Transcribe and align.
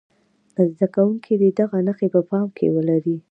زده 0.71 0.85
کوونکي 0.95 1.33
دې 1.41 1.49
دغه 1.59 1.77
نښې 1.87 2.07
په 2.13 2.21
پام 2.29 2.47
کې 2.57 2.67
ولري. 2.75 3.15